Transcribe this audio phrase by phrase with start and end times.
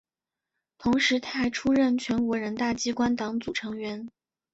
[0.79, 4.09] 同时她还出任全国人大机关党组成员。